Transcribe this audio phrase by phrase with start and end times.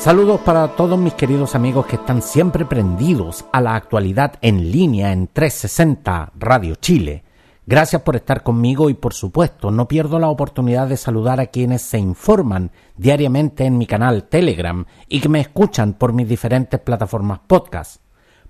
[0.00, 5.12] Saludos para todos mis queridos amigos que están siempre prendidos a la actualidad en línea
[5.12, 7.22] en 360 Radio Chile.
[7.66, 11.82] Gracias por estar conmigo y por supuesto no pierdo la oportunidad de saludar a quienes
[11.82, 17.40] se informan diariamente en mi canal Telegram y que me escuchan por mis diferentes plataformas
[17.46, 18.00] podcast.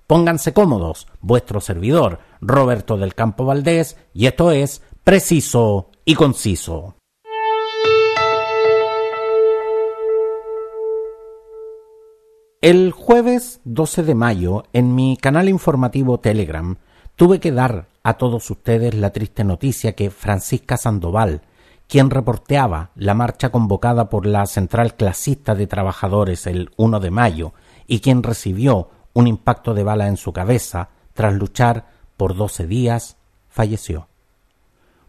[0.07, 6.95] Pónganse cómodos, vuestro servidor Roberto del Campo Valdés y esto es Preciso y Conciso.
[12.61, 16.75] El jueves 12 de mayo, en mi canal informativo Telegram,
[17.15, 21.41] tuve que dar a todos ustedes la triste noticia que Francisca Sandoval,
[21.87, 27.53] quien reporteaba la marcha convocada por la Central Clasista de Trabajadores el 1 de mayo
[27.87, 33.17] y quien recibió un impacto de bala en su cabeza tras luchar por 12 días,
[33.49, 34.07] falleció.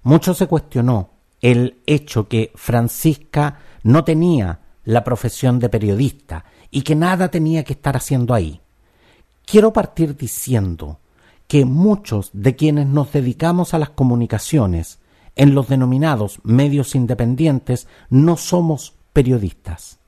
[0.02, 1.10] Mucho se cuestionó
[1.42, 7.74] el hecho que Francisca no tenía la profesión de periodista y que nada tenía que
[7.74, 8.60] estar haciendo ahí.
[9.44, 10.98] Quiero partir diciendo
[11.46, 14.98] que muchos de quienes nos dedicamos a las comunicaciones
[15.36, 19.98] en los denominados medios independientes no somos periodistas.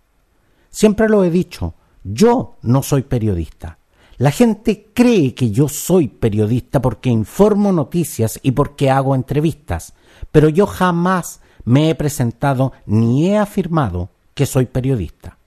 [0.70, 3.78] Siempre lo he dicho, yo no soy periodista.
[4.16, 9.94] La gente cree que yo soy periodista porque informo noticias y porque hago entrevistas,
[10.30, 15.38] pero yo jamás me he presentado ni he afirmado que soy periodista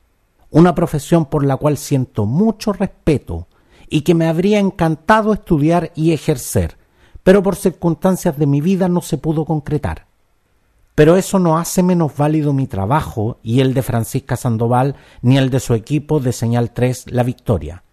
[0.49, 3.47] una profesión por la cual siento mucho respeto
[3.89, 6.77] y que me habría encantado estudiar y ejercer,
[7.23, 10.07] pero por circunstancias de mi vida no se pudo concretar.
[10.95, 15.49] Pero eso no hace menos válido mi trabajo y el de Francisca Sandoval ni el
[15.49, 17.83] de su equipo de Señal 3 La Victoria.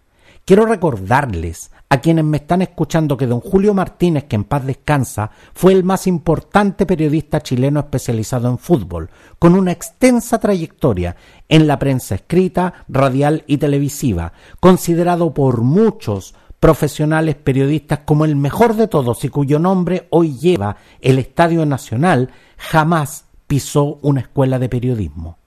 [0.43, 5.29] Quiero recordarles a quienes me están escuchando que don Julio Martínez, que en paz descansa,
[5.53, 11.15] fue el más importante periodista chileno especializado en fútbol, con una extensa trayectoria
[11.47, 18.75] en la prensa escrita, radial y televisiva, considerado por muchos profesionales periodistas como el mejor
[18.75, 24.69] de todos y cuyo nombre hoy lleva el Estadio Nacional, jamás pisó una escuela de
[24.69, 25.37] periodismo.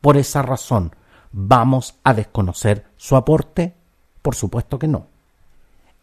[0.00, 0.96] Por esa razón,
[1.32, 3.76] ¿vamos a desconocer su aporte?
[4.22, 5.13] Por supuesto que no.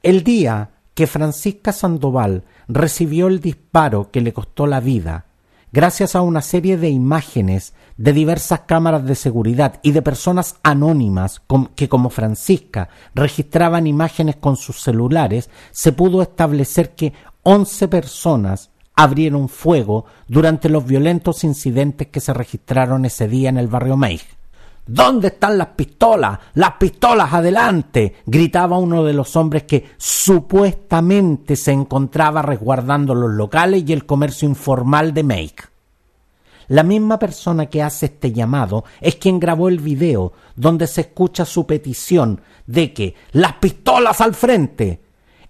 [0.03, 5.25] El día que Francisca Sandoval recibió el disparo que le costó la vida,
[5.72, 11.44] gracias a una serie de imágenes de diversas cámaras de seguridad y de personas anónimas
[11.75, 17.13] que como Francisca registraban imágenes con sus celulares, se pudo establecer que
[17.44, 23.67] once personas abrieron fuego durante los violentos incidentes que se registraron ese día en el
[23.67, 24.41] barrio Meij.
[24.94, 26.38] ¿Dónde están las pistolas?
[26.56, 28.18] Las pistolas adelante.
[28.25, 34.50] gritaba uno de los hombres que supuestamente se encontraba resguardando los locales y el comercio
[34.50, 35.63] informal de Make.
[36.68, 41.46] La misma persona que hace este llamado es quien grabó el video donde se escucha
[41.46, 45.00] su petición de que las pistolas al frente.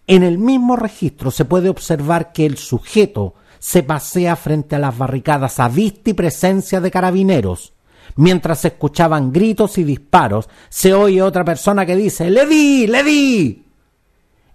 [0.05, 4.95] En el mismo registro se puede observar que el sujeto se pasea frente a las
[4.95, 7.73] barricadas a vista y presencia de carabineros.
[8.15, 12.87] Mientras se escuchaban gritos y disparos, se oye otra persona que dice ¡Le di!
[12.87, 13.65] ¡Le di!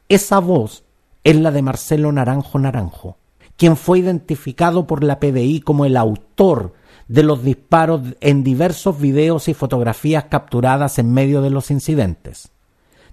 [0.09, 0.85] Esa voz
[1.25, 3.17] es la de Marcelo Naranjo Naranjo,
[3.57, 6.75] quien fue identificado por la PDI como el autor
[7.09, 12.51] de los disparos en diversos videos y fotografías capturadas en medio de los incidentes.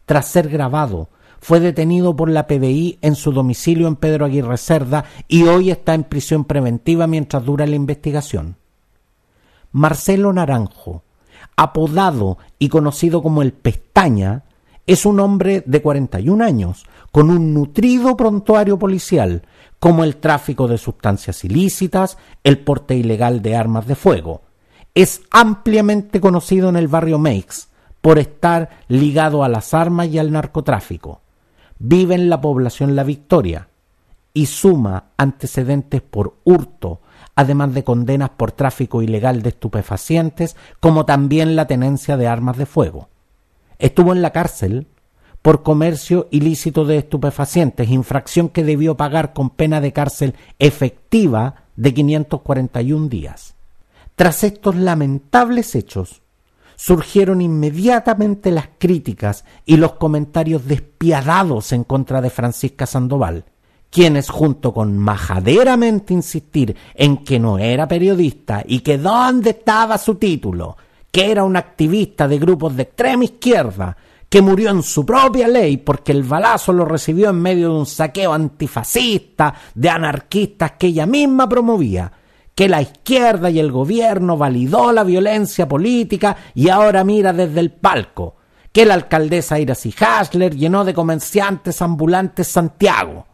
[0.05, 5.05] Tras ser grabado, fue detenido por la PDI en su domicilio en Pedro Aguirre Cerda
[5.27, 8.55] y hoy está en prisión preventiva mientras dura la investigación.
[9.73, 11.03] Marcelo Naranjo,
[11.57, 14.44] apodado y conocido como el Pestaña,
[14.85, 19.43] es un hombre de 41 años, con un nutrido prontuario policial,
[19.79, 24.41] como el tráfico de sustancias ilícitas, el porte ilegal de armas de fuego.
[24.93, 27.67] Es ampliamente conocido en el barrio Meix
[28.02, 31.22] por estar ligado a las armas y al narcotráfico.
[31.79, 33.70] Vive en la población La Victoria
[34.34, 37.02] y suma antecedentes por hurto,
[37.35, 42.66] además de condenas por tráfico ilegal de estupefacientes, como también la tenencia de armas de
[42.66, 43.09] fuego.
[43.80, 44.88] Estuvo en la cárcel
[45.41, 51.94] por comercio ilícito de estupefacientes, infracción que debió pagar con pena de cárcel efectiva de
[51.94, 53.56] 541 días.
[54.16, 56.22] Tras estos lamentables hechos,
[56.76, 63.46] surgieron inmediatamente las críticas y los comentarios despiadados en contra de Francisca Sandoval,
[63.93, 70.16] quienes junto con majaderamente insistir en que no era periodista y que dónde estaba su
[70.16, 70.75] título,
[71.11, 73.95] que era un activista de grupos de extrema izquierda,
[74.28, 77.85] que murió en su propia ley porque el balazo lo recibió en medio de un
[77.85, 82.11] saqueo antifascista de anarquistas que ella misma promovía,
[82.55, 87.72] que la izquierda y el gobierno validó la violencia política y ahora mira desde el
[87.73, 88.37] palco,
[88.72, 93.28] que la alcaldesa Iracy Hasler llenó de comerciantes ambulantes Santiago.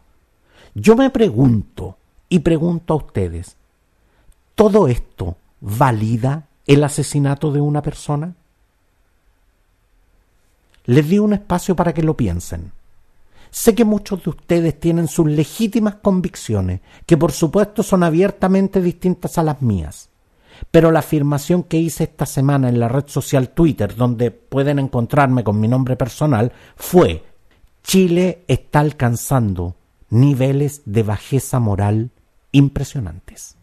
[0.74, 1.96] Yo me pregunto,
[2.28, 3.56] y pregunto a ustedes,
[4.54, 8.34] ¿todo esto valida el asesinato de una persona?
[10.86, 12.72] Les di un espacio para que lo piensen.
[13.50, 19.38] Sé que muchos de ustedes tienen sus legítimas convicciones, que por supuesto son abiertamente distintas
[19.38, 20.08] a las mías.
[20.70, 25.42] Pero la afirmación que hice esta semana en la red social Twitter, donde pueden encontrarme
[25.42, 27.24] con mi nombre personal, fue
[27.82, 29.74] Chile está alcanzando
[30.10, 32.10] niveles de bajeza moral
[32.52, 33.56] impresionantes.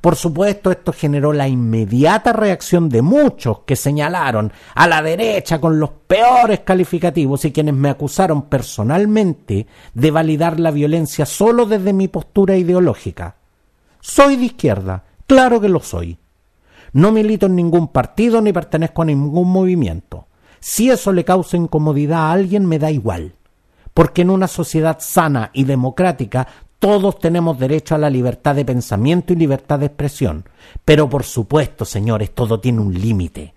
[0.00, 5.80] Por supuesto, esto generó la inmediata reacción de muchos que señalaron a la derecha con
[5.80, 12.06] los peores calificativos y quienes me acusaron personalmente de validar la violencia solo desde mi
[12.06, 13.36] postura ideológica.
[14.00, 16.18] Soy de izquierda, claro que lo soy.
[16.92, 20.28] No milito en ningún partido ni pertenezco a ningún movimiento.
[20.60, 23.34] Si eso le causa incomodidad a alguien, me da igual.
[23.96, 26.46] Porque en una sociedad sana y democrática
[26.78, 30.44] todos tenemos derecho a la libertad de pensamiento y libertad de expresión.
[30.84, 33.54] Pero por supuesto, señores, todo tiene un límite.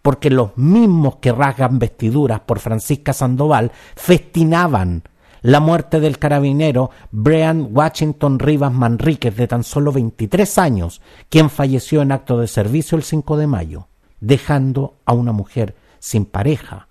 [0.00, 5.02] Porque los mismos que rasgan vestiduras por Francisca Sandoval festinaban
[5.42, 12.00] la muerte del carabinero Brian Washington Rivas Manríquez de tan solo 23 años, quien falleció
[12.00, 13.88] en acto de servicio el 5 de mayo,
[14.20, 16.86] dejando a una mujer sin pareja,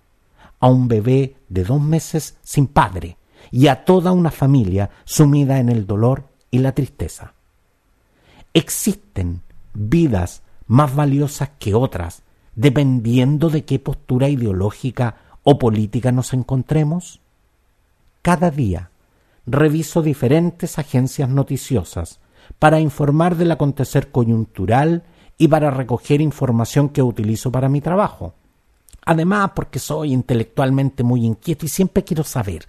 [0.59, 3.17] a un bebé de dos meses sin padre,
[3.51, 7.33] y a toda una familia sumida en el dolor y la tristeza.
[8.53, 9.41] Existen
[9.73, 12.23] vidas más valiosas que otras,
[12.55, 17.21] dependiendo de qué postura ideológica o política nos encontremos.
[18.21, 18.91] Cada día
[19.45, 22.19] reviso diferentes agencias noticiosas
[22.59, 25.03] para informar del acontecer coyuntural
[25.37, 28.33] y para recoger información que utilizo para mi trabajo.
[29.05, 32.65] Además, porque soy intelectualmente muy inquieto y siempre quiero saber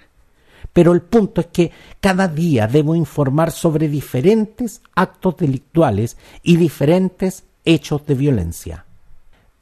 [0.72, 7.44] pero el punto es que cada día debo informar sobre diferentes actos delictuales y diferentes
[7.64, 8.86] hechos de violencia.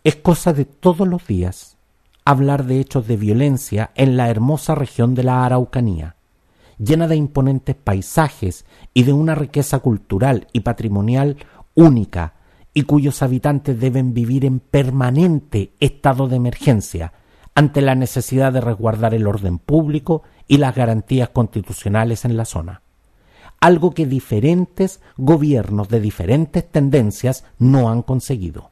[0.05, 1.76] Es cosa de todos los días
[2.25, 6.17] hablar de hechos de violencia en la hermosa región de la Araucanía,
[6.79, 11.38] llena de imponentes paisajes y de una riqueza cultural y patrimonial
[11.75, 12.35] única,
[12.79, 17.13] y cuyos habitantes deben vivir en permanente estado de emergencia
[17.57, 22.83] ante la necesidad de resguardar el orden público y las garantías constitucionales en la zona.
[23.59, 28.71] Algo que diferentes gobiernos de diferentes tendencias no han conseguido.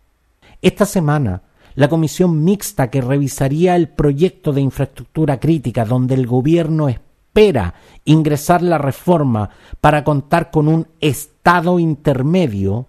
[0.62, 1.42] Esta semana,
[1.74, 7.74] la comisión mixta que revisaría el proyecto de infraestructura crítica donde el gobierno espera
[8.04, 9.50] ingresar la reforma
[9.80, 12.86] para contar con un estado intermedio,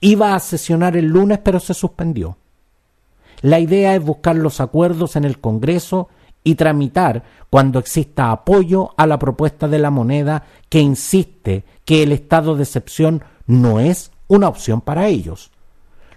[0.00, 2.36] iba a sesionar el lunes pero se suspendió.
[3.40, 6.08] La idea es buscar los acuerdos en el Congreso
[6.42, 12.12] y tramitar cuando exista apoyo a la propuesta de la moneda que insiste que el
[12.12, 15.50] estado de excepción no es una opción para ellos.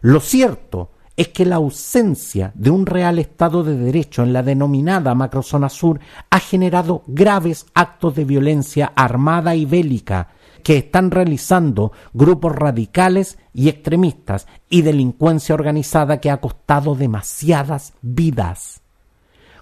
[0.02, 5.14] Lo cierto es que la ausencia de un real Estado de Derecho en la denominada
[5.14, 10.30] macrozona sur ha generado graves actos de violencia armada y bélica
[10.62, 18.82] que están realizando grupos radicales y extremistas y delincuencia organizada que ha costado demasiadas vidas.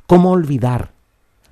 [0.07, 0.91] ¿Cómo olvidar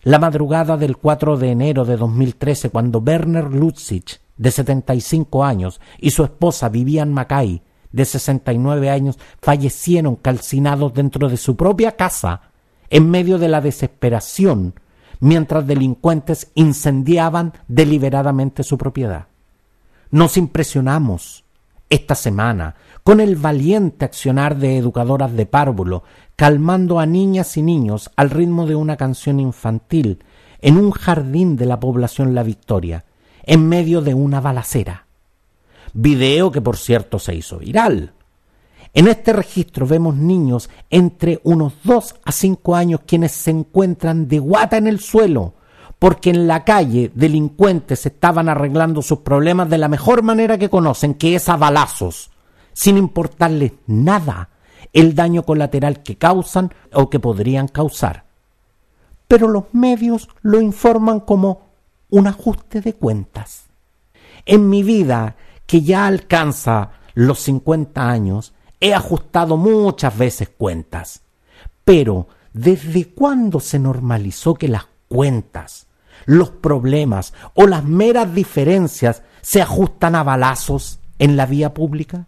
[0.03, 4.05] la madrugada del 4 de enero de 2013 cuando Werner Lutzig,
[4.37, 7.61] de 75 años, y su esposa Vivian Mackay,
[7.91, 12.41] de 69 años, fallecieron calcinados dentro de su propia casa
[12.89, 14.75] en medio de la desesperación
[15.19, 19.27] mientras delincuentes incendiaban deliberadamente su propiedad.
[20.11, 21.43] Nos impresionamos
[21.89, 26.03] esta semana con el valiente accionar de educadoras de párvulo,
[26.35, 30.23] calmando a niñas y niños al ritmo de una canción infantil
[30.61, 33.05] en un jardín de la población La Victoria,
[33.43, 35.05] en medio de una balacera.
[35.93, 38.13] Video que por cierto se hizo viral.
[38.93, 44.39] En este registro vemos niños entre unos dos a cinco años quienes se encuentran de
[44.39, 45.53] guata en el suelo,
[45.99, 51.15] porque en la calle delincuentes estaban arreglando sus problemas de la mejor manera que conocen,
[51.15, 52.31] que es a balazos
[52.77, 54.49] sin importarles nada
[54.93, 58.25] el daño colateral que causan o que podrían causar.
[59.27, 61.71] Pero los medios lo informan como
[62.11, 63.65] un ajuste de cuentas.
[64.45, 71.21] En mi vida, que ya alcanza los 50 años, he ajustado muchas veces cuentas.
[71.83, 75.86] Pero, ¿desde cuándo se normalizó que las cuentas,
[76.27, 82.27] los problemas o las meras diferencias se ajustan a balazos en la vía pública?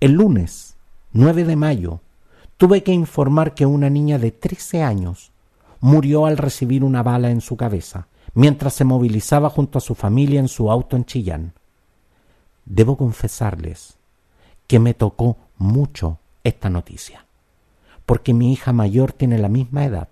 [0.00, 0.74] El lunes
[1.12, 2.00] 9 de mayo
[2.56, 5.30] tuve que informar que una niña de 13 años
[5.80, 10.40] murió al recibir una bala en su cabeza mientras se movilizaba junto a su familia
[10.40, 11.52] en su auto en Chillán.
[12.64, 13.98] Debo confesarles
[14.66, 17.26] que me tocó mucho esta noticia,
[18.06, 20.08] porque mi hija mayor tiene la misma edad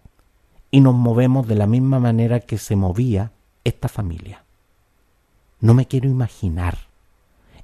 [0.70, 3.32] y nos movemos de la misma manera que se movía
[3.64, 4.44] esta familia.
[5.60, 6.78] No me quiero imaginar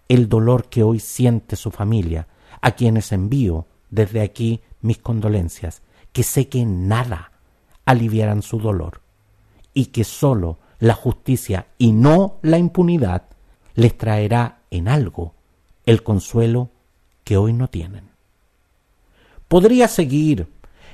[0.08, 2.28] el dolor que hoy siente su familia,
[2.60, 5.82] a quienes envío desde aquí mis condolencias,
[6.12, 7.32] que sé que nada
[7.84, 9.00] aliviarán su dolor
[9.75, 13.25] y que sólo la justicia y no la impunidad
[13.75, 15.34] les traerá en algo
[15.84, 16.70] el consuelo
[17.25, 18.10] que hoy no tienen.
[19.48, 20.48] Podría seguir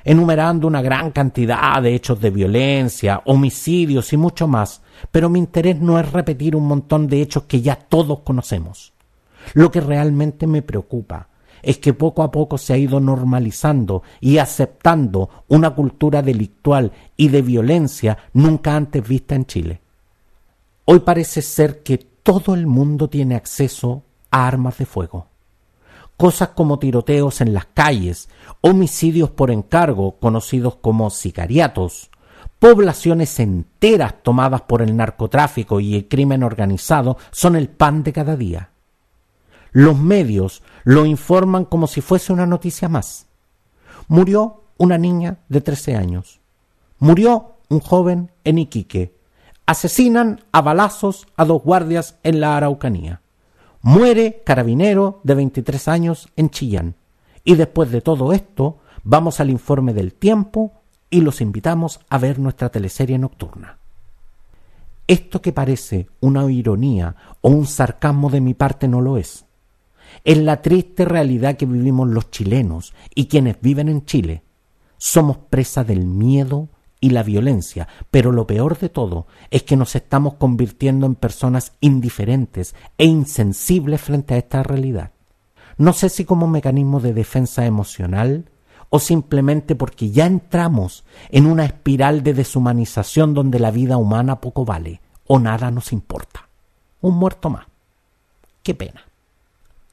[0.04, 5.80] enumerando una gran cantidad de hechos de violencia, homicidios y mucho más, pero mi interés
[5.80, 8.92] no es repetir un montón de hechos que ya todos conocemos.
[9.54, 11.28] Lo que realmente me preocupa
[11.62, 17.28] es que poco a poco se ha ido normalizando y aceptando una cultura delictual y
[17.28, 19.80] de violencia nunca antes vista en Chile.
[20.84, 25.31] Hoy parece ser que todo el mundo tiene acceso a armas de fuego.
[26.16, 28.28] Cosas como tiroteos en las calles,
[28.60, 32.10] homicidios por encargo, conocidos como sicariatos,
[32.58, 38.36] poblaciones enteras tomadas por el narcotráfico y el crimen organizado son el pan de cada
[38.36, 38.70] día.
[39.72, 43.26] Los medios lo informan como si fuese una noticia más.
[44.06, 46.40] Murió una niña de 13 años.
[46.98, 49.16] Murió un joven en Iquique.
[49.66, 53.21] Asesinan a balazos a dos guardias en la Araucanía.
[53.82, 56.94] Muere carabinero de 23 años en Chillán.
[57.44, 60.72] Y después de todo esto, vamos al informe del tiempo
[61.10, 63.78] y los invitamos a ver nuestra teleserie nocturna.
[65.06, 69.44] Esto que parece una ironía o un sarcasmo de mi parte no lo es
[70.24, 74.42] es la triste realidad que vivimos los chilenos y quienes viven en Chile.
[74.98, 76.68] Somos presa del miedo
[77.02, 81.72] y la violencia, pero lo peor de todo es que nos estamos convirtiendo en personas
[81.80, 85.10] indiferentes e insensibles frente a esta realidad.
[85.76, 88.44] No sé si como mecanismo de defensa emocional
[88.88, 94.64] o simplemente porque ya entramos en una espiral de deshumanización donde la vida humana poco
[94.64, 96.48] vale o nada nos importa.
[97.00, 97.66] Un muerto más.
[98.62, 99.02] Qué pena.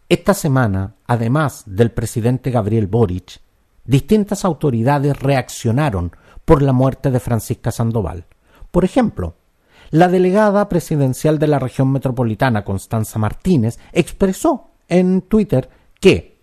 [0.09, 3.41] Esta semana, además del presidente Gabriel Boric,
[3.83, 6.11] distintas autoridades reaccionaron
[6.49, 8.25] por la muerte de Francisca Sandoval.
[8.71, 9.35] Por ejemplo,
[9.91, 15.69] la delegada presidencial de la región metropolitana, Constanza Martínez, expresó en Twitter
[16.01, 16.39] que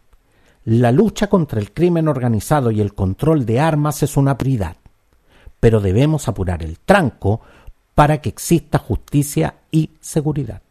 [0.64, 4.76] la lucha contra el crimen organizado y el control de armas es una prioridad,
[5.58, 7.40] pero debemos apurar el tranco
[7.96, 10.62] para que exista justicia y seguridad.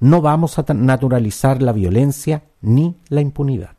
[0.00, 3.76] No vamos a naturalizar la violencia ni la impunidad.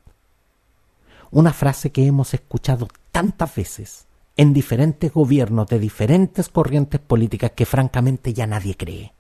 [1.31, 7.65] Una frase que hemos escuchado tantas veces en diferentes gobiernos de diferentes corrientes políticas que
[7.65, 9.13] francamente ya nadie cree.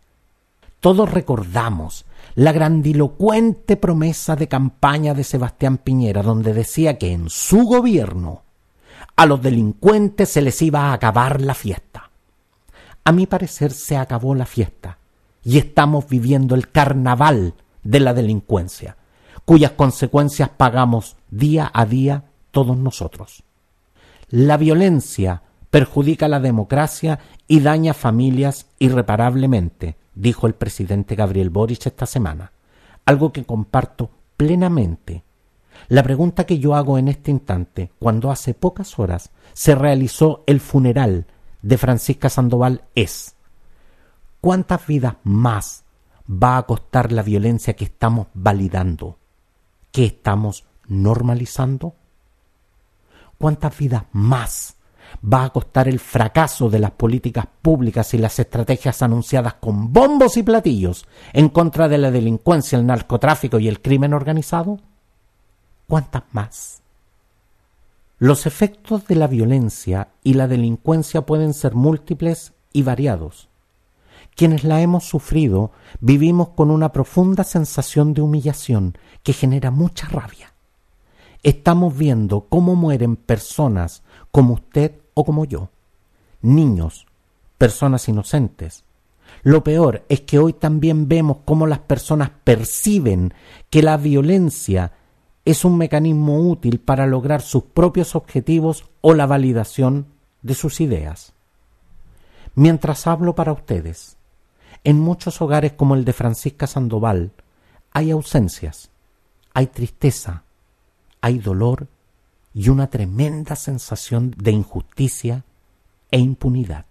[0.79, 2.05] Todos recordamos
[2.35, 8.43] la grandilocuente promesa de campaña de Sebastián Piñera, donde decía que en su gobierno
[9.15, 12.09] a los delincuentes se les iba a acabar la fiesta.
[13.05, 14.97] A mi parecer se acabó la fiesta
[15.43, 17.53] y estamos viviendo el carnaval
[17.83, 18.97] de la delincuencia,
[19.45, 23.43] cuyas consecuencias pagamos día a día todos nosotros.
[24.35, 32.07] La violencia perjudica la democracia y daña familias irreparablemente, dijo el presidente Gabriel Boric esta
[32.07, 32.51] semana,
[33.05, 35.23] algo que comparto plenamente.
[35.87, 40.61] La pregunta que yo hago en este instante, cuando hace pocas horas se realizó el
[40.61, 41.27] funeral
[41.61, 43.35] de Francisca Sandoval, es
[44.41, 45.83] ¿Cuántas vidas más
[46.27, 49.19] va a costar la violencia que estamos validando,
[49.91, 51.93] que estamos normalizando?
[53.43, 54.77] ¿Cuántas vidas más
[55.21, 60.37] va a costar el fracaso de las políticas públicas y las estrategias anunciadas con bombos
[60.37, 64.79] y platillos en contra de la delincuencia, el narcotráfico y el crimen organizado?
[65.89, 66.83] ¿Cuántas más?
[68.17, 73.49] Los efectos de la violencia y la delincuencia pueden ser múltiples y variados
[74.37, 80.52] quienes la hemos sufrido vivimos con una profunda sensación de humillación que genera mucha rabia.
[81.43, 85.69] Estamos viendo cómo mueren personas como usted o como yo,
[86.41, 87.05] niños,
[87.57, 88.85] personas inocentes.
[89.41, 93.33] Lo peor es que hoy también vemos cómo las personas perciben
[93.69, 94.93] que la violencia
[95.43, 100.07] es un mecanismo útil para lograr sus propios objetivos o la validación
[100.41, 101.33] de sus ideas.
[102.55, 104.17] Mientras hablo para ustedes,
[104.85, 107.33] en muchos hogares como el de Francisca Sandoval
[107.91, 108.91] hay ausencias,
[109.53, 110.43] hay tristeza,
[111.23, 111.87] hay dolor
[112.53, 115.45] y una tremenda sensación de injusticia
[116.11, 116.85] e impunidad.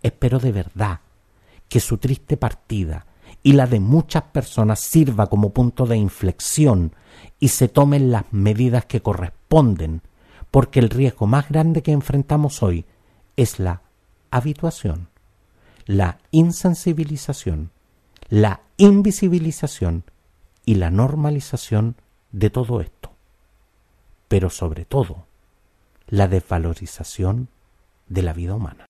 [0.00, 1.00] Espero de verdad
[1.68, 3.04] que su triste partida
[3.42, 6.92] y la de muchas personas sirva como punto de inflexión
[7.40, 10.00] y se tomen las medidas que corresponden,
[10.52, 12.84] porque el riesgo más grande que enfrentamos hoy
[13.34, 13.82] es la
[14.30, 15.08] habituación,
[15.84, 17.72] la insensibilización,
[18.28, 20.04] la invisibilización
[20.64, 21.96] y la normalización
[22.34, 23.12] de todo esto,
[24.26, 25.26] pero sobre todo
[26.08, 27.48] la desvalorización
[28.08, 28.86] de la vida humana.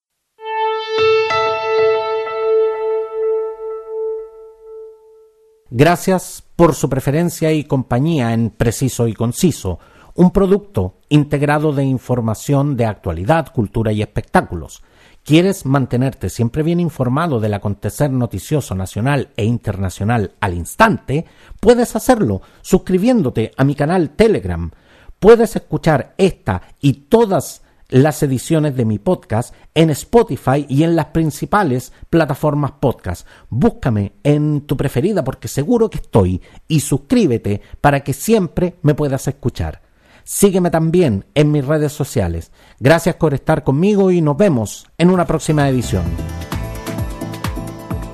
[5.68, 9.78] Gracias por su preferencia y compañía en Preciso y Conciso,
[10.14, 14.82] un producto integrado de información de actualidad, cultura y espectáculos.
[15.24, 21.24] ¿Quieres mantenerte siempre bien informado del acontecer noticioso nacional e internacional al instante?
[21.60, 24.70] Puedes hacerlo suscribiéndote a mi canal Telegram.
[25.18, 31.06] Puedes escuchar esta y todas las ediciones de mi podcast en Spotify y en las
[31.06, 33.26] principales plataformas podcast.
[33.48, 39.26] Búscame en tu preferida porque seguro que estoy y suscríbete para que siempre me puedas
[39.26, 39.83] escuchar.
[40.24, 42.50] Sígueme también en mis redes sociales.
[42.80, 46.04] Gracias por estar conmigo y nos vemos en una próxima edición.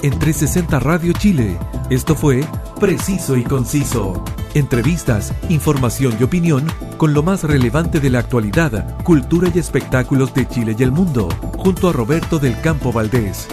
[0.02, 1.56] En 360 Radio Chile,
[1.88, 2.44] esto fue
[2.80, 4.24] Preciso y Conciso.
[4.54, 10.48] Entrevistas, información y opinión con lo más relevante de la actualidad, cultura y espectáculos de
[10.48, 13.46] Chile y el mundo, junto a Roberto del Campo Valdés.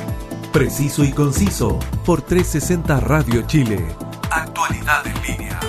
[0.51, 3.85] Preciso y Conciso por 360 Radio Chile.
[4.31, 5.59] Actualidad en línea.